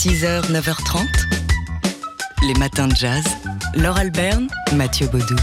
[0.00, 1.04] 6h, 9h30.
[2.48, 3.22] Les matins de jazz.
[3.74, 5.36] Laure Alberne, Mathieu Baudou.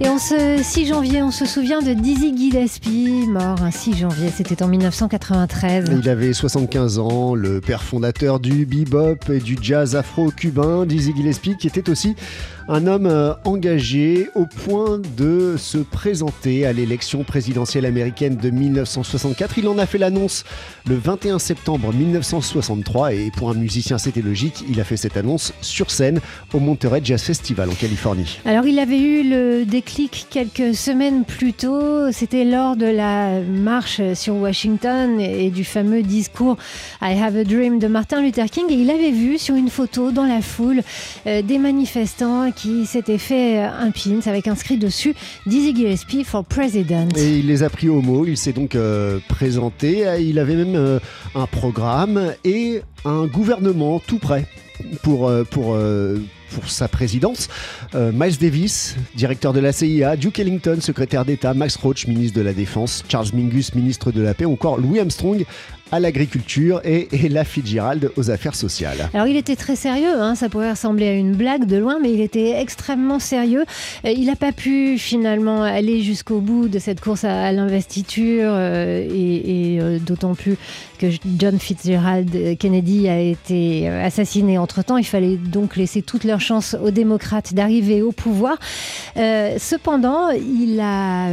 [0.00, 4.28] Et en ce 6 janvier, on se souvient de Dizzy Gillespie, mort un 6 janvier,
[4.28, 5.86] c'était en 1993.
[5.90, 11.56] Il avait 75 ans, le père fondateur du bebop et du jazz afro-cubain, Dizzy Gillespie,
[11.56, 12.16] qui était aussi
[12.68, 19.58] un homme euh, engagé au point de se présenter à l'élection présidentielle américaine de 1964.
[19.58, 20.44] Il en a fait l'annonce
[20.88, 25.52] le 21 septembre 1963 et pour un musicien c'était logique, il a fait cette annonce
[25.60, 26.20] sur scène
[26.52, 28.40] au Monterey Jazz Festival en Californie.
[28.44, 34.00] Alors il avait eu le déclic quelques semaines plus tôt, c'était lors de la marche
[34.14, 36.56] sur Washington et du fameux discours
[37.00, 40.10] I Have a Dream de Martin Luther King et il avait vu sur une photo
[40.10, 40.82] dans la foule
[41.26, 45.14] euh, des manifestants qui s'était fait un pin avec inscrit dessus
[45.46, 47.08] Dizzy Gillespie for President.
[47.16, 50.74] Et il les a pris au mot, il s'est donc euh, présenté, il avait même
[50.74, 50.98] euh,
[51.34, 54.46] un programme et un gouvernement tout prêt
[55.02, 55.76] pour, euh, pour,
[56.54, 57.48] pour sa présidence.
[57.94, 62.54] Miles Davis, directeur de la CIA, Duke Ellington, secrétaire d'État, Max Roach, ministre de la
[62.54, 65.44] Défense, Charles Mingus, ministre de la Paix, encore Louis Armstrong,
[65.92, 69.08] à l'agriculture et Ella Fitzgerald aux affaires sociales.
[69.14, 72.12] Alors il était très sérieux, hein, ça pourrait ressembler à une blague de loin, mais
[72.12, 73.64] il était extrêmement sérieux.
[74.04, 79.06] Euh, il n'a pas pu finalement aller jusqu'au bout de cette course à, l'investiture euh,
[79.08, 80.56] et, euh, d'autant plus
[80.98, 81.06] que
[81.38, 84.96] John Fitzgerald Kennedy a été assassiné entre-temps.
[84.96, 88.56] Il fallait donc laisser toutes leurs chances aux démocrates d'arriver au pouvoir.
[89.14, 91.28] cependant, il a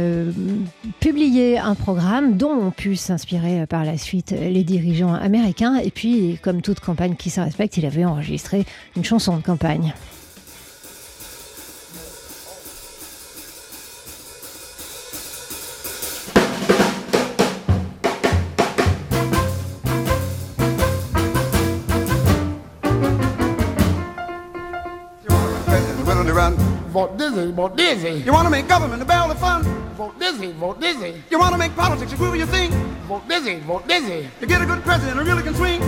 [1.00, 5.76] publié un programme dont on pu s'inspirer par la suite les dirigeants américains.
[5.76, 8.64] Et puis, comme toute campagne qui se respecte, il avait enregistré
[8.96, 9.94] une chanson de campagne.
[26.94, 28.22] vote Dizzy, vote Dizzy.
[28.24, 29.62] You want to make government a barrel of fun?
[29.96, 31.22] Vote Dizzy, vote Dizzy.
[31.28, 32.72] You want to make politics a groove you think?
[33.08, 34.28] Vote Dizzy, vote Dizzy.
[34.40, 35.80] You get a good president who really can swing?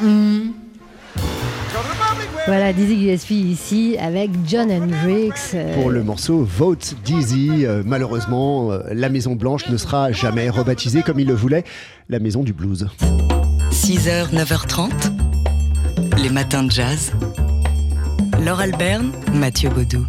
[0.00, 0.54] Mm.
[2.46, 5.52] Voilà, Dizzy Gillespie ici avec John Hendrix.
[5.54, 10.48] Euh, Pour le morceau Vote Dizzy, euh, malheureusement, euh, la Maison Blanche ne sera jamais
[10.48, 11.64] rebaptisée comme il le voulait,
[12.08, 12.88] la Maison du Blues.
[13.70, 14.90] 6h, 9h30,
[16.22, 17.12] les matins de jazz.
[18.44, 20.06] Laure Alberne, Mathieu Baudou.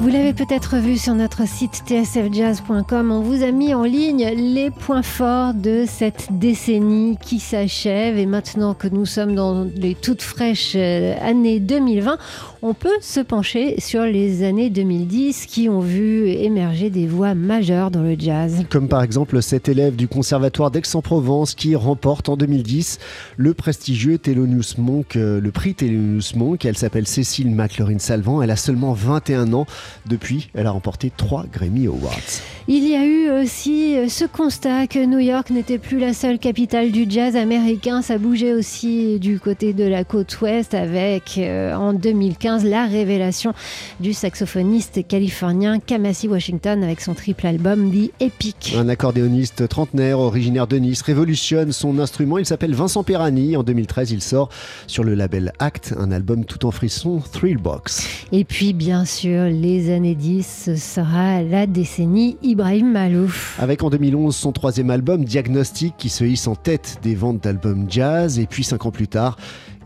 [0.00, 4.70] Vous l'avez peut-être vu sur notre site tsfjazz.com, on vous a mis en ligne les
[4.70, 8.16] points forts de cette décennie qui s'achève.
[8.16, 12.16] Et maintenant que nous sommes dans les toutes fraîches euh, années 2020,
[12.62, 17.90] on peut se pencher sur les années 2010 qui ont vu émerger des voix majeures
[17.90, 18.64] dans le jazz.
[18.68, 22.98] Comme par exemple cet élève du conservatoire d'Aix-en-Provence qui remporte en 2010
[23.36, 26.64] le prestigieux Thelonious Monk, euh, le prix Thelonious Monk.
[26.64, 29.66] Elle s'appelle Cécile McLaurin-Salvant, elle a seulement 21 ans.
[30.06, 32.42] Depuis, elle a remporté trois Grammy Awards.
[32.66, 36.38] Il y a eu aussi euh, ce constat que New York n'était plus la seule
[36.38, 38.02] capitale du jazz américain.
[38.02, 43.52] Ça bougeait aussi du côté de la côte ouest avec euh, en 2015 la révélation
[44.00, 48.74] du saxophoniste californien Kamasi Washington avec son triple album The Epic.
[48.74, 52.38] Un accordéoniste trentenaire originaire de Nice révolutionne son instrument.
[52.38, 53.56] Il s'appelle Vincent Perani.
[53.56, 54.48] En 2013, il sort
[54.86, 58.24] sur le label Act un album tout en frisson, Thrillbox.
[58.32, 63.58] Et puis bien sûr les années 10, ce sera la décennie Ibrahim Malouf.
[63.60, 67.86] Avec en 2011 son troisième album, Diagnostic, qui se hisse en tête des ventes d'albums
[67.90, 68.38] jazz.
[68.38, 69.36] Et puis cinq ans plus tard,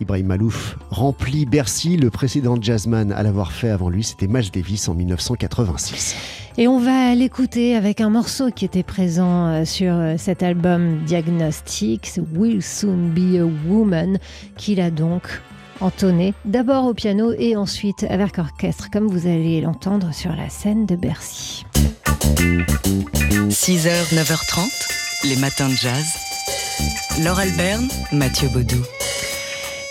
[0.02, 1.96] Ibrahim Malouf remplit Bercy.
[1.96, 6.16] Le précédent jazzman à l'avoir fait avant lui, c'était Miles Davis en 1986.
[6.58, 10.98] Et on va l'écouter avec un morceau qui était présent euh, sur euh, cet album
[11.06, 14.18] Diagnostic, Will Soon Be a Woman,
[14.56, 15.40] qu'il a donc
[15.80, 20.86] entonné, d'abord au piano et ensuite avec orchestre, comme vous allez l'entendre sur la scène
[20.86, 21.64] de Bercy.
[23.48, 26.04] 6h, 9h30, les matins de jazz.
[27.24, 28.82] Laure Alberne, Mathieu Baudou.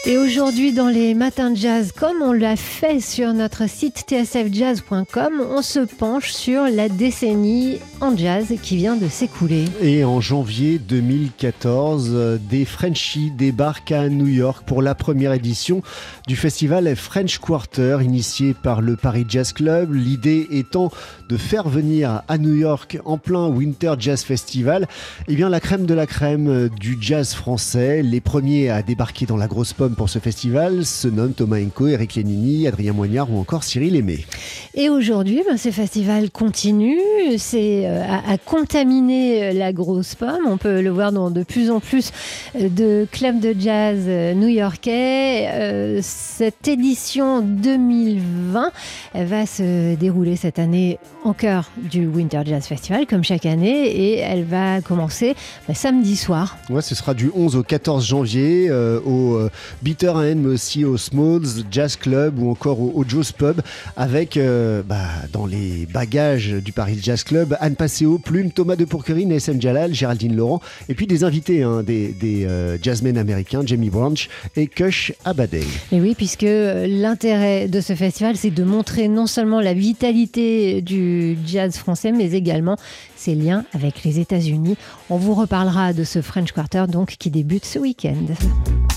[0.04, 5.34] Et aujourd'hui, dans les matins de jazz, comme on l'a fait sur notre site tsfjazz.com,
[5.48, 9.66] on se penche sur la décennie en jazz qui vient de s'écouler.
[9.80, 15.84] Et en janvier 2014, des Frenchies débarquent à New York pour la première édition
[16.28, 19.94] du festival French Quarter, initié par le Paris Jazz Club.
[19.94, 20.92] L'idée étant
[21.30, 24.88] de faire venir à New York, en plein Winter Jazz Festival,
[25.28, 28.02] eh bien, la crème de la crème du jazz français.
[28.02, 31.88] Les premiers à débarquer dans la grosse pomme pour ce festival se nomment Thomas Enco,
[31.88, 34.26] Eric Lénini, Adrien Moignard ou encore Cyril Aimé.
[34.74, 37.00] Et aujourd'hui, ben, ce festival continue,
[37.38, 40.48] c'est euh, à, à, contaminer la grosse pomme.
[40.48, 42.12] On peut le voir dans de plus en plus
[42.60, 45.50] de clubs de jazz new-yorkais.
[45.52, 48.72] Euh, cette édition 2020
[49.16, 54.18] va se dérouler cette année en cœur du Winter Jazz Festival, comme chaque année, et
[54.18, 55.36] elle va commencer
[55.68, 56.58] ben, samedi soir.
[56.70, 59.50] Ouais, ce sera du 11 au 14 janvier euh, au euh,
[59.82, 63.62] Bitter End, mais aussi au Smalls Jazz Club ou encore au, au Joe's Pub,
[63.96, 68.86] avec euh, bah, dans les bagages du Paris Jazz Club Anne Passeo, Plume, Thomas de
[68.86, 73.90] Pourquerie, Nassem Jalal, Géraldine Laurent, et puis des invités, hein, des, euh, jazzmen américains, Jamie
[73.90, 75.64] Branch et Kush Abadei.
[75.92, 81.38] Et oui, puisque l'intérêt de ce festival, c'est de montrer non seulement la vitalité du
[81.46, 82.78] jazz français, mais également
[83.16, 84.76] ses liens avec les États-Unis.
[85.10, 88.34] On vous reparlera de ce French Quarter donc qui débute ce week-end.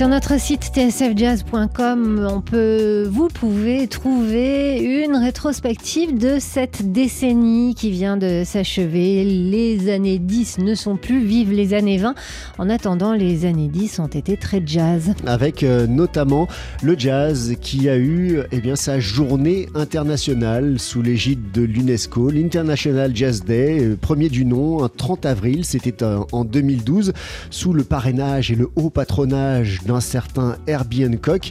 [0.00, 7.90] Sur notre site tsfjazz.com, on peut, vous pouvez trouver une rétrospective de cette décennie qui
[7.90, 9.24] vient de s'achever.
[9.24, 12.14] Les années 10 ne sont plus, vive les années 20.
[12.56, 15.12] En attendant, les années 10 ont été très jazz.
[15.26, 16.48] Avec euh, notamment
[16.82, 23.44] le jazz qui a eu eh sa journée internationale sous l'égide de l'UNESCO, l'International Jazz
[23.44, 27.12] Day, euh, premier du nom, un 30 avril, c'était euh, en 2012,
[27.50, 31.50] sous le parrainage et le haut patronage d'un certain Herbie Hancock.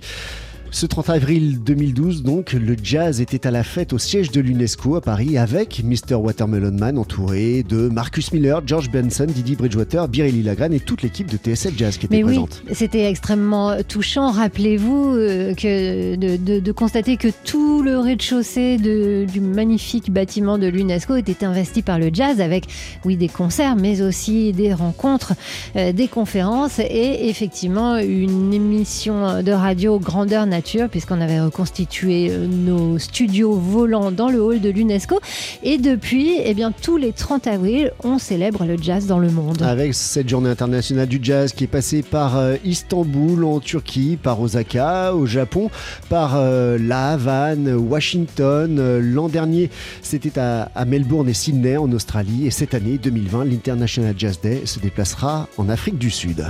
[0.71, 4.95] Ce 30 avril 2012, donc, le jazz était à la fête au siège de l'UNESCO
[4.97, 6.13] à Paris avec Mr.
[6.13, 11.27] Watermelon Man entouré de Marcus Miller, George Benson, Didi Bridgewater, Biréli Lagrane et toute l'équipe
[11.27, 12.61] de TSL Jazz qui était Mais présente.
[12.67, 14.29] Oui, c'était extrêmement touchant.
[14.29, 20.67] Rappelez-vous euh, que de, de, de, constater que tout le rez-de-chaussée du magnifique bâtiment de
[20.67, 22.65] l'UNESCO était investi par le jazz avec,
[23.05, 25.33] oui, des concerts, mais aussi des rencontres,
[25.75, 30.45] euh, des conférences et effectivement une émission de radio grandeur
[30.89, 35.19] puisqu'on avait reconstitué nos studios volants dans le hall de l'UNESCO.
[35.63, 39.61] Et depuis, eh bien, tous les 30 avril, on célèbre le jazz dans le monde.
[39.61, 44.39] Avec cette journée internationale du jazz qui est passée par euh, Istanbul en Turquie, par
[44.41, 45.69] Osaka au Japon,
[46.09, 48.77] par euh, La Havane, Washington.
[48.79, 49.69] Euh, L'an dernier,
[50.01, 52.47] c'était à Melbourne et Sydney en Australie.
[52.47, 56.45] Et cette année, 2020, l'International Jazz Day se déplacera en Afrique du Sud.